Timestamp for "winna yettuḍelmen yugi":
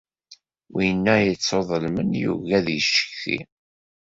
0.73-2.53